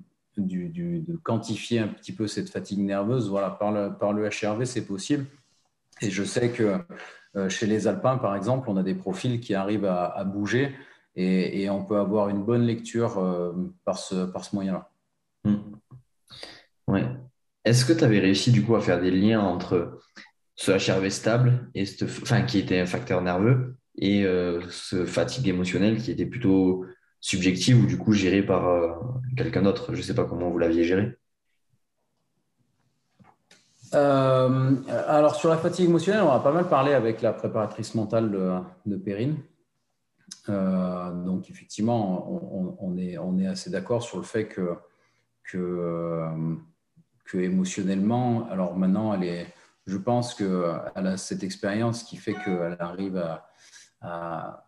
[1.22, 3.28] quantifier un petit peu cette fatigue nerveuse.
[3.28, 5.26] Voilà, par le, HRV, c'est possible.
[6.00, 6.78] Et je sais que
[7.36, 10.74] euh, chez les alpins, par exemple, on a des profils qui arrivent à bouger
[11.20, 13.52] et, et, on peut avoir une bonne lecture euh,
[13.84, 14.90] par ce, par ce moyen-là.
[15.44, 15.56] Mmh.
[16.86, 17.06] Ouais.
[17.64, 20.00] Est-ce que tu avais réussi du coup à faire des liens entre
[20.54, 24.24] ce HRV stable, et enfin, qui était un facteur nerveux, et
[24.70, 26.86] ce fatigue émotionnelle qui était plutôt
[27.20, 28.98] subjective ou du coup gérée par
[29.36, 29.92] quelqu'un d'autre?
[29.92, 31.16] Je ne sais pas comment vous l'aviez géré.
[33.94, 34.74] Euh,
[35.08, 38.58] alors sur la fatigue émotionnelle, on a pas mal parlé avec la préparatrice mentale de,
[38.86, 39.36] de Perrine.
[40.48, 42.28] Euh, donc effectivement,
[42.80, 44.74] on, est, assez d'accord sur le fait que,
[45.44, 46.26] que,
[47.24, 49.46] que, émotionnellement, alors maintenant, elle est,
[49.86, 53.22] je pense qu'elle a cette expérience qui fait qu'elle arrive
[54.00, 54.64] à,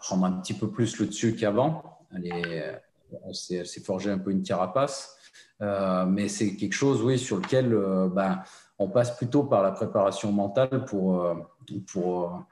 [0.00, 2.06] prendre un petit peu plus le dessus qu'avant.
[2.14, 2.82] Elle, est,
[3.24, 5.16] elle s'est forgée un peu une carapace.
[5.62, 8.42] Euh, mais c'est quelque chose, oui, sur lequel euh, ben,
[8.78, 11.34] on passe plutôt par la préparation mentale pour, euh,
[11.86, 12.44] pour,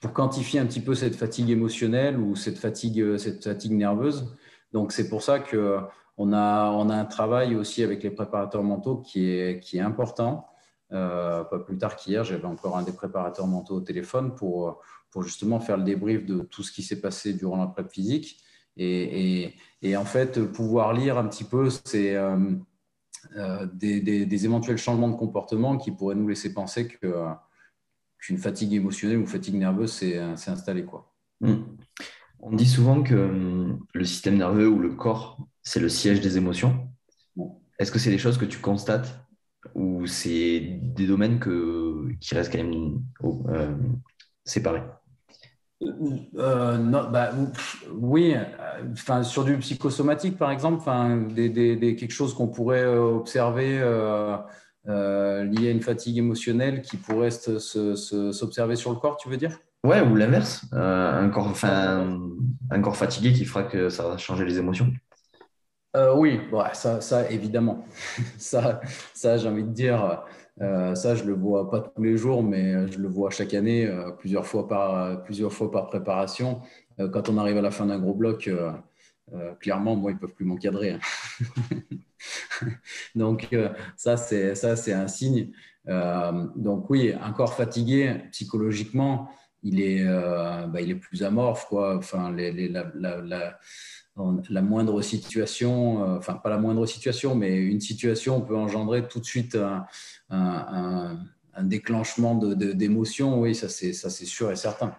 [0.00, 4.36] pour quantifier un petit peu cette fatigue émotionnelle ou cette fatigue, cette fatigue nerveuse.
[4.72, 8.98] Donc, c'est pour ça qu'on a, on a un travail aussi avec les préparateurs mentaux
[8.98, 10.46] qui est, qui est important.
[10.90, 14.80] pas plus tard qu'hier, j'avais encore un des préparateurs mentaux au téléphone pour,
[15.10, 18.42] pour justement faire le débrief de tout ce qui s'est passé durant la prep physique
[18.78, 22.36] et, en fait, pouvoir lire un petit peu ces, euh,
[23.36, 26.88] euh, des, éventuels changements de comportement qui pourraient nous laisser penser
[28.18, 30.84] qu'une fatigue émotionnelle ou fatigue nerveuse s'est installée.
[30.84, 31.12] Quoi.
[31.40, 31.62] Hmm.
[32.40, 36.36] On dit souvent que hum, le système nerveux ou le corps, c'est le siège des
[36.36, 36.88] émotions.
[37.78, 39.24] Est-ce que c'est des choses que tu constates
[39.74, 43.02] ou c'est des domaines que, qui restent quand même
[43.48, 43.76] euh,
[44.44, 44.82] séparés?
[45.80, 47.30] Euh, non, bah,
[47.92, 48.34] oui,
[48.92, 53.78] enfin, sur du psychosomatique par exemple, enfin, des, des, quelque chose qu'on pourrait euh, observer
[53.80, 54.36] euh,
[54.88, 59.58] lié à une fatigue émotionnelle qui pourrait s'observer sur le corps, tu veux dire?
[59.84, 64.58] Ouais, ou l'inverse, un, corps, un corps fatigué qui fera que ça va changer les
[64.58, 64.92] émotions.
[66.16, 66.40] oui,
[66.72, 67.84] ça, ça, évidemment.
[68.38, 68.80] ça,
[69.14, 70.24] ça j'ai envie de dire,
[70.60, 73.86] euh, ça, je le vois pas tous les jours, mais je le vois chaque année,
[73.86, 76.60] euh, plusieurs, fois par, plusieurs fois par préparation.
[77.00, 78.50] Euh, quand on arrive à la fin d'un gros bloc,
[79.60, 80.92] clairement, moi, ils peuvent plus m'encadrer.
[80.92, 81.00] Hein.
[83.14, 83.48] donc,
[83.96, 85.52] ça, c'est ça, c'est un signe.
[85.86, 89.30] donc, oui, un corps fatigué psychologiquement,
[89.62, 91.66] il est, bah, il est plus amorphe.
[91.66, 91.96] Quoi.
[91.96, 93.52] Enfin, la,
[94.62, 99.58] moindre situation, enfin pas la moindre situation, mais une situation peut engendrer tout de suite
[100.30, 101.18] un,
[101.60, 104.94] déclenchement d'émotions, oui, ça c'est sûr et certain.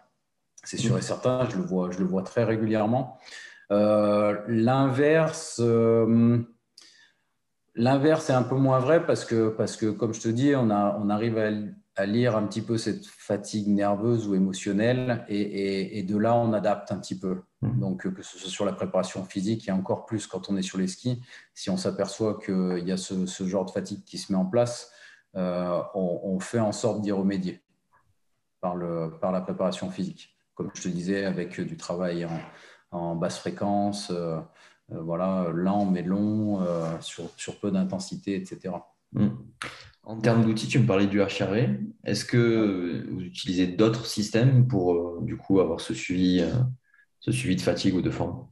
[0.64, 3.18] C'est sûr et certain, je le vois, je le vois très régulièrement.
[3.72, 6.40] Euh, l'inverse, euh,
[7.76, 10.70] l'inverse est un peu moins vrai parce que, parce que comme je te dis, on,
[10.70, 16.18] a, on arrive à, lire un petit peu cette fatigue nerveuse ou émotionnelle et, de
[16.18, 17.42] là on adapte un petit peu.
[17.62, 17.80] Mmh.
[17.80, 20.78] Donc que ce soit sur la préparation physique et encore plus quand on est sur
[20.78, 21.22] les skis,
[21.54, 24.46] si on s'aperçoit qu'il y a ce, ce, genre de fatigue qui se met en
[24.46, 24.94] place,
[25.36, 27.62] euh, on, fait en sorte d'y remédier
[28.62, 30.36] par, le, par la préparation physique.
[30.56, 32.28] Comme je te disais, avec du travail
[32.92, 34.40] en, basse fréquence, euh,
[34.92, 36.62] voilà, lent mais long,
[37.02, 38.76] sur, sur, peu d'intensité, etc.
[39.14, 39.30] Hmm.
[40.04, 41.78] En termes d'outils, tu me parlais du HRV.
[42.04, 46.44] Est-ce que vous utilisez d'autres systèmes pour du coup avoir ce suivi,
[47.20, 48.48] ce suivi de fatigue ou de forme?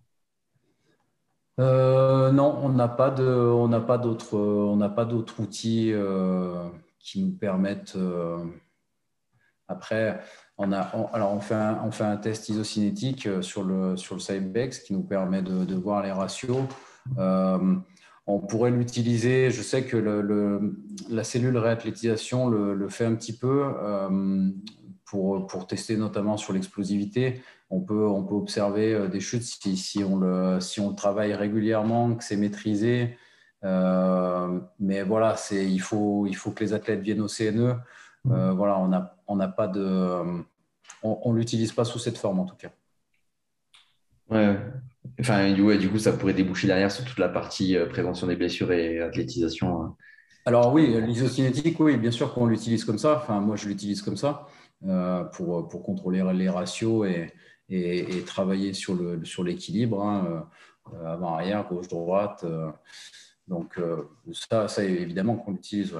[1.60, 5.92] Euh, non, on n'a pas de, on n'a pas d'autres, on n'a pas d'autres outils
[5.92, 6.70] euh,
[7.00, 7.96] qui nous permettent.
[7.96, 8.46] Euh,
[9.68, 10.22] après,
[10.58, 10.80] on a,
[11.14, 15.76] alors on fait un, test isocinétique sur le sur le Cybex qui nous permet de,
[15.76, 16.64] voir les ratios.
[17.18, 19.52] on pourrait l'utiliser.
[19.52, 20.76] Je sais que le,
[21.10, 23.72] la cellule réathlétisation le, le, fait un petit peu
[25.06, 30.04] pour, pour tester notamment sur l'explosivité on peut, on peut observer euh, des chutes si,
[30.04, 33.18] on, le, si on travaille régulièrement, que c'est maîtrisé.
[33.64, 37.76] Euh, mais voilà, il faut, il faut que les athlètes viennent au CNE.
[38.30, 40.44] Euh, voilà, on n'a on pas de,
[41.04, 42.72] on, l'utilise pas sous cette forme en tout cas.
[44.30, 44.58] Ouais.
[45.20, 49.00] Enfin, du coup, ça pourrait déboucher derrière sur toute la partie prévention des blessures et
[49.00, 49.82] athlétisation.
[49.82, 49.96] Hein.
[50.46, 53.18] Alors oui, l'isocinétique, oui, bien sûr qu'on l'utilise comme ça.
[53.18, 54.48] Enfin, moi, je l'utilise comme ça
[55.34, 57.34] pour, pour contrôler les ratios et,
[57.70, 60.48] et, travailler sur le sur l'équilibre, hein,
[60.94, 62.42] euh, avant arrière, gauche droite.
[62.44, 62.72] Euh,
[63.48, 65.94] donc euh, ça, ça évidemment qu'on utilise.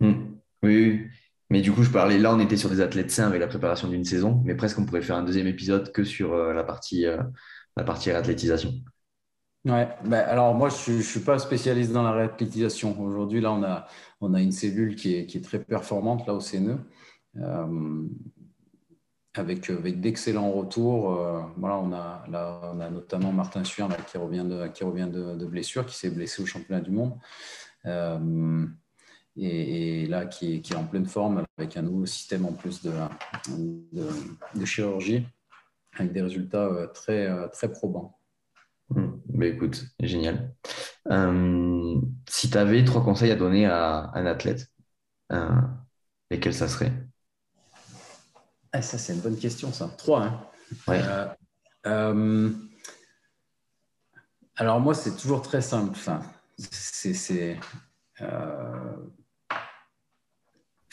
[0.00, 0.34] Hmm.
[0.62, 1.06] Oui,
[1.52, 3.88] mais du coup, je parlais là, on était sur des athlètes sains avec la préparation
[3.88, 7.04] d'une saison, mais presque on pourrait faire un deuxième épisode que sur la partie
[7.76, 8.72] la partie réathlétisation.
[9.64, 13.00] Ouais, ben, alors moi je ne suis pas spécialiste dans la réathlétisation.
[13.00, 13.86] Aujourd'hui, là, on a,
[14.20, 16.78] on a une cellule qui est, qui est très performante là au CNE
[19.34, 21.18] avec, euh, avec d'excellents retours.
[21.18, 25.08] Euh, voilà, on, a, là, on a notamment Martin Suir qui revient, de, qui revient
[25.10, 27.14] de, blessure, qui s'est blessé au championnat du monde.
[29.38, 32.92] Euh, et, là qui est, en pleine forme avec un nouveau système en plus de,
[34.54, 35.26] de, chirurgie
[35.94, 38.18] avec des résultats euh, très, euh, très probants.
[38.90, 39.12] Hmm.
[39.26, 40.54] Bah, écoute, génial.
[41.10, 44.68] Euh, si tu avais trois conseils à donner à un athlète,
[46.30, 46.92] lesquels ça serait?
[48.72, 49.88] Ah, Ça, c'est une bonne question, ça.
[49.96, 51.34] Trois, hein
[54.56, 55.90] alors moi, c'est toujours très simple.
[55.92, 56.22] Enfin,
[56.58, 57.58] c'est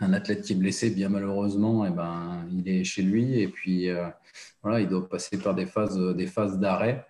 [0.00, 3.48] Un athlète qui est blessé, bien malheureusement, et eh ben, il est chez lui et
[3.48, 3.88] puis
[4.62, 7.06] voilà, il doit passer par des phases, des phases d'arrêt.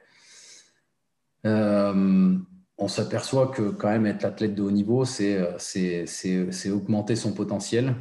[1.47, 2.37] Euh,
[2.78, 5.39] on s'aperçoit que quand même être athlète de haut niveau, c'est
[6.70, 7.95] augmenter son potentiel.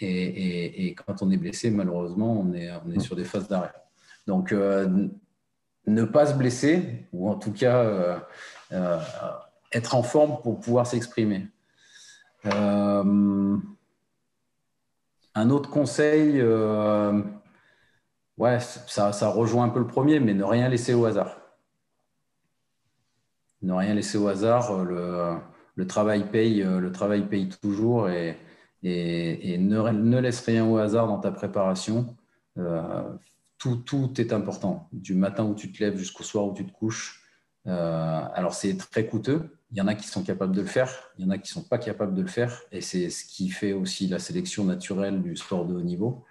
[0.00, 3.72] Et, quand on est blessé, malheureusement, on est, on est sur des phases d'arrêt.
[4.26, 5.08] Donc, euh,
[5.86, 8.18] ne pas se blesser, ou en tout cas
[8.72, 8.98] euh,
[9.72, 11.46] être en forme pour pouvoir s'exprimer.
[15.34, 16.42] Un autre conseil,
[18.38, 21.36] ouais, ça, ça, rejoint un peu le premier, mais ne rien laisser au hasard.
[23.62, 24.84] Ne rien laisser au hasard.
[24.84, 25.36] Le,
[25.74, 28.36] le travail paye, le travail paye toujours et,
[28.84, 32.16] et, ne, laisse rien au hasard dans ta préparation.
[32.58, 33.02] Euh,
[33.58, 36.72] tout, tout, est important, du matin où tu te lèves jusqu'au soir où tu te
[36.72, 37.22] couches.
[37.66, 39.56] Euh, alors c'est très coûteux.
[39.74, 41.50] Il y en a qui sont capables de le faire, il y en a qui
[41.50, 44.62] ne sont pas capables de le faire, et c'est ce qui fait aussi la sélection
[44.64, 46.24] naturelle du sport de haut niveau.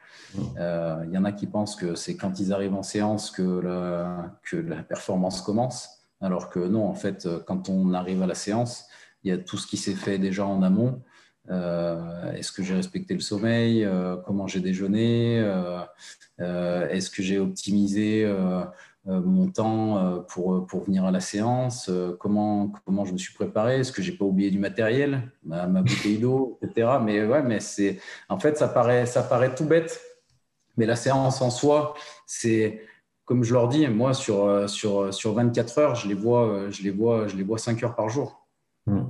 [0.58, 3.41] Euh, il y en a qui pensent que c'est quand ils arrivent en séance que
[3.60, 5.89] la, que la performance commence,
[6.22, 8.86] alors que non, en fait, quand on arrive à la séance,
[9.26, 11.02] il y a tout ce qui s'est fait déjà en amont.
[11.52, 13.84] Euh, est-ce que j'ai respecté le sommeil?
[13.84, 15.39] Euh, Comment j'ai déjeuné?
[16.39, 18.26] Est-ce que j'ai optimisé?
[19.06, 23.91] Mon temps pour, pour venir à la séance comment, comment je me suis préparé Est-ce
[23.91, 26.99] que j'ai pas oublié du matériel ma, ma bouteille d'eau, etc.
[27.04, 27.99] Mais ouais, mais c'est
[28.30, 30.01] en fait ça paraît ça paraît tout bête
[30.78, 31.93] mais la séance en soi,
[32.26, 32.82] c'est
[33.26, 36.72] comme je leur dis, moi sur, euh, sur, sur 24 heures, je les vois, euh,
[36.72, 38.45] je les vois, je les vois 5 heures par jour.
[38.86, 39.04] Hmm.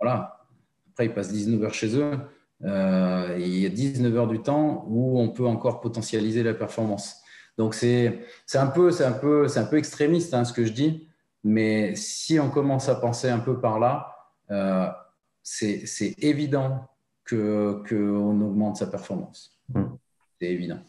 [0.00, 0.46] Voilà.
[0.92, 2.18] Après, ils passent 19 heures chez eux.
[2.64, 7.22] Euh, il y a 19 heures du temps où on peut encore potentialiser la performance.
[7.58, 8.22] Donc c'est
[8.54, 11.08] un peu c'est un peu c'est un peu extrémiste hein, ce que je dis,
[11.44, 14.14] mais si on commence à penser un peu par là,
[15.42, 16.88] c'est évident
[17.24, 19.58] que qu'on augmente sa performance.
[19.74, 19.96] Hmm.
[20.40, 20.80] C'est évident.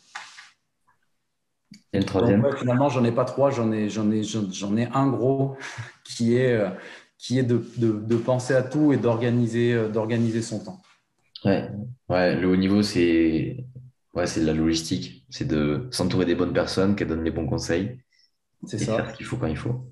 [1.92, 5.08] Et le troisième Finalement, j'en ai pas trois, j'en ai, j'en ai, j'en ai un
[5.08, 5.58] gros
[6.04, 6.70] qui est, euh,
[7.18, 10.82] qui est de, de, penser à tout et d'organiser, euh, d'organiser son temps.
[11.46, 11.70] Ouais.
[12.10, 13.66] ouais, le haut niveau, c'est
[14.14, 15.19] ouais, c'est de la logistique.
[15.30, 18.00] C'est de s'entourer des bonnes personnes qui donnent les bons conseils.
[18.66, 18.96] C'est ça.
[18.96, 19.86] Faire ce qu'il faut quand il faut.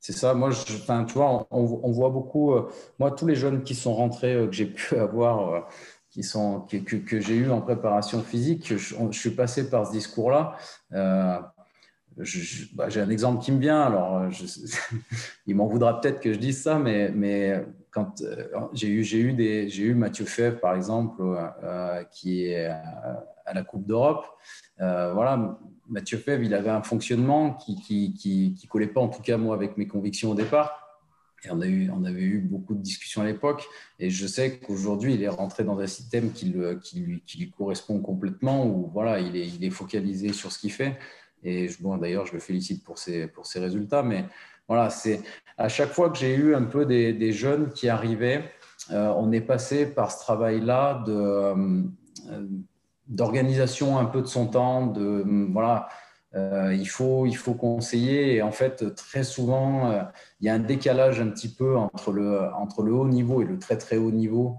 [0.00, 0.34] C'est ça.
[0.34, 2.54] Moi, je, tu vois, on, on voit beaucoup.
[2.54, 5.68] Euh, moi, tous les jeunes qui sont rentrés, que j'ai pu avoir
[6.16, 9.92] qui sont, que, que, j'ai eu en préparation physique, je, je, suis passé par ce
[9.92, 10.56] discours-là.
[10.92, 11.38] Euh,
[12.72, 14.26] bah, j'ai un exemple qui me vient, alors
[15.46, 17.62] il m'en voudra peut-être que je dise ça, mais, mais
[17.96, 23.86] euh, j'ai eu, j'ai eu, Mathieu Fèvre, par exemple, euh, qui est à la Coupe
[23.86, 24.26] d'Europe.
[24.78, 29.36] voilà, Mathieu Fèvre, il avait un fonctionnement qui ne qui, collait pas, en tout cas
[29.36, 30.86] moi, avec mes convictions au départ
[31.50, 33.66] on, avait eu beaucoup de discussions à l'époque.
[33.98, 38.90] Et je sais qu'aujourd'hui, il est rentré dans un système qui, lui, correspond complètement, où
[38.92, 40.98] voilà, il est, focalisé sur ce qu'il fait.
[41.42, 41.68] Et
[42.00, 44.02] d'ailleurs, je le félicite pour ses, résultats.
[44.68, 45.20] Voilà, c'est
[45.58, 48.44] à chaque fois que j'ai eu un peu des, des jeunes qui arrivaient,
[48.90, 51.54] euh, on est passé par ce travail-là de, euh,
[53.08, 55.88] d'organisation un peu de son temps, de voilà
[56.34, 58.34] euh, il, faut, il faut conseiller.
[58.34, 59.90] Et en fait, très souvent,
[60.40, 63.44] il y a un décalage un petit peu entre le, entre le haut niveau et
[63.44, 64.58] le très très haut niveau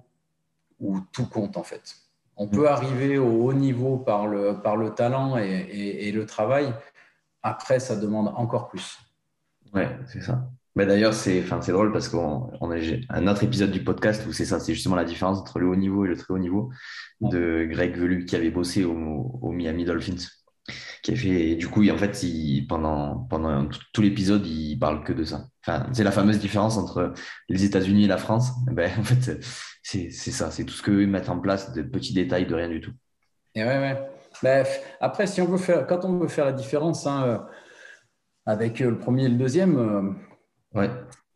[0.79, 1.95] où tout compte en fait.
[2.35, 6.71] On peut arriver au haut niveau par le, par le talent et, et, le travail.
[7.41, 8.99] après, ça demande encore plus.
[9.73, 10.49] Ouais, c'est ça.
[10.75, 12.77] Mais d'ailleurs, c'est c'est drôle parce qu'on on a
[13.09, 15.75] un autre épisode du podcast où c'est ça, c'est justement la différence entre le haut
[15.75, 16.69] niveau et le très haut niveau
[17.19, 20.27] de Greg Velu qui avait bossé au, Miami Dolphins.
[21.01, 25.03] Qui a fait, et du coup, en fait, il, pendant, pendant tout, l'épisode, il parle
[25.03, 25.47] que de ça.
[25.65, 27.13] Enfin, c'est la fameuse différence entre
[27.49, 28.51] les États-Unis et la France.
[28.69, 29.43] Eh ben, en fait,
[29.81, 32.81] c'est ça, c'est tout ce qu'eux mettent en place, de petits détails, de rien du
[32.81, 32.91] tout.
[33.55, 33.97] Et ouais, ouais.
[34.43, 37.37] Bref, après, si on veut faire, quand on veut faire la différence hein, euh,
[38.47, 40.89] avec euh, le premier et le deuxième, euh, ouais.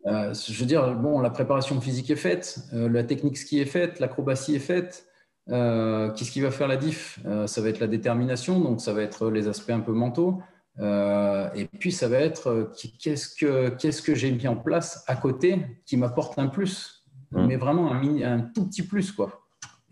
[0.05, 4.55] je veux dire, bon, la préparation physique est faite, la technique ski est faite, l'acrobatie
[4.55, 5.05] est faite.
[5.47, 9.29] Qu'est-ce qui va faire la diff Ça va être la détermination, donc ça va être
[9.29, 10.41] les aspects un peu mentaux.
[10.79, 15.65] et puis ça va être qu'est-ce que, qu'est-ce que j'ai mis en place à côté
[15.85, 17.45] qui m'apporte un plus, mmh.
[17.45, 19.11] mais vraiment un, un, tout petit plus.
[19.11, 19.41] quoi.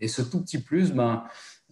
[0.00, 1.24] Et ce tout petit plus, ben,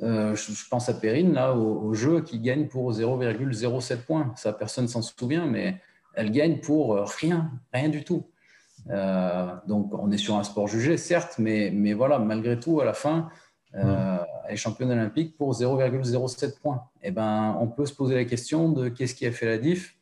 [0.03, 4.32] euh, je, pense à Perrine, là, au, jeu, qui gagne pour 0,07 points.
[4.36, 5.80] Ça, personne s'en souvient, mais
[6.14, 8.26] elle gagne pour euh, rien, rien du tout.
[8.90, 12.84] Euh, donc, on est sur un sport jugé, certes, mais, mais voilà, malgré tout, à
[12.84, 13.28] la fin,
[13.72, 16.84] elle est championne olympique pour 0,07 points.
[17.03, 19.59] Et eh ben, on peut se poser la question de qu'est-ce qui a fait la
[19.59, 19.96] diff.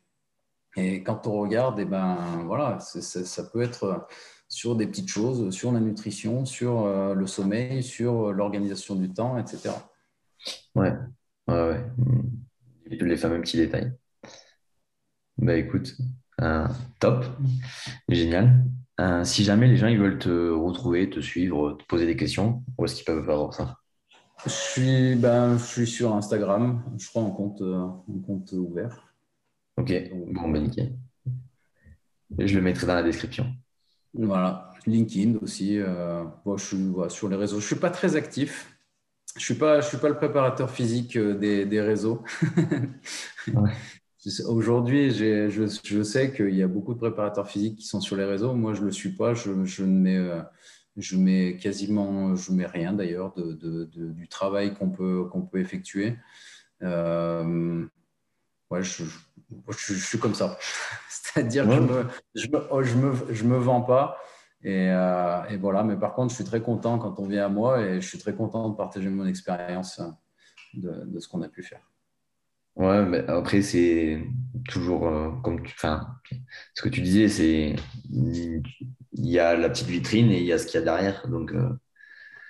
[0.76, 2.16] Et quand on regarde, et eh ben,
[2.46, 4.06] voilà, ça peut être
[4.48, 9.38] sur des petites choses, sur la nutrition, sur euh, le sommeil, sur l'organisation du temps,
[9.38, 9.70] etc.
[10.74, 10.92] Ouais,
[11.48, 11.84] ouais, ouais.
[12.90, 13.92] Les fameux petits détails.
[15.38, 15.96] Bah écoute,
[16.40, 16.66] euh,
[17.00, 17.24] top,
[18.08, 18.64] génial.
[19.00, 22.64] Euh, si jamais les gens ils veulent te retrouver, te suivre, te poser des questions,
[22.78, 23.78] où est-ce qu'ils peuvent faire ça?
[24.44, 29.12] Je suis, ben, je suis sur Instagram, je crois en compte, en compte ouvert.
[29.76, 29.92] Ok,
[30.32, 30.96] bon, ben nickel.
[32.38, 33.46] Je le mettrai dans la description.
[34.18, 35.78] Voilà, LinkedIn aussi.
[35.78, 36.24] Euh,
[36.56, 37.56] je suis sur les réseaux.
[37.60, 38.76] Je ne suis pas très actif.
[39.34, 42.22] Je ne suis, pas, je suis pas le préparateur physique euh, des, des réseaux.
[44.48, 45.50] Aujourd'hui, je,
[45.84, 48.54] je, sais qu'il y a beaucoup de préparateurs physiques qui sont sur les réseaux.
[48.54, 49.34] Moi, je ne le suis pas.
[49.34, 50.40] Je, je, ne mets, euh,
[50.96, 55.60] je mets quasiment je mets rien d'ailleurs de, de, du travail qu'on peut, qu'on peut
[55.60, 56.16] effectuer.
[56.82, 57.84] Euh,
[58.70, 59.04] ouais, je,
[59.68, 60.58] je, suis comme ça.
[61.08, 64.18] C'est-à-dire que je me, je, me, oh, je, me, je me vends pas.
[64.62, 67.48] Et, euh, et, voilà, mais par contre, je suis très content quand on vient à
[67.48, 70.00] moi et je suis très content de partager mon expérience
[70.74, 71.82] de, de ce qu'on a pu faire.
[72.74, 74.22] Ouais, mais après, c'est
[74.68, 75.72] toujours euh, comme tu.
[75.76, 76.08] Enfin,
[76.74, 77.76] ce que tu disais, c'est.
[78.10, 81.26] Il y a la petite vitrine et il y a ce qu'il y a derrière.
[81.28, 81.52] Donc.
[81.52, 81.70] Euh,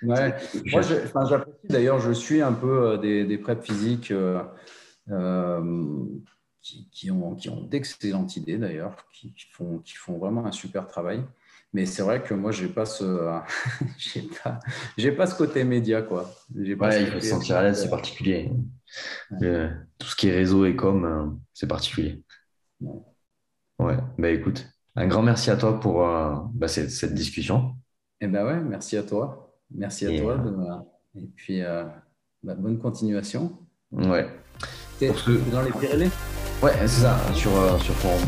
[0.03, 0.35] ouais,
[0.65, 4.11] moi, j'apprécie d'ailleurs, je suis un peu des, des prep physiques
[6.91, 11.23] qui, ont, qui ont d'excellentes idées d'ailleurs, qui, font, qui font vraiment un super travail.
[11.73, 13.03] Mais c'est vrai que moi, j'ai pas ce,
[13.97, 14.59] j'ai pas,
[14.97, 16.33] j'ai pas ce côté média, quoi.
[16.79, 18.49] Pas il faut se sentir à l'aise, c'est particulier.
[19.29, 22.23] tout ce qui est réseau et com, euh, c'est particulier.
[22.79, 23.97] Ouais.
[24.17, 24.65] Bah écoute,
[24.95, 27.75] un grand merci à toi pour euh, bah, cette, cette, discussion.
[28.21, 29.53] Eh ben ouais, merci à toi.
[29.69, 30.33] Merci à toi.
[30.33, 31.61] Euh, et puis,
[32.43, 33.57] bah, bonne continuation.
[33.91, 34.27] Ouais.
[34.99, 35.11] T'es
[35.51, 36.09] dans les Pyrénées?
[36.61, 38.19] Ouais, c'est ça, sur, euh, sur forum.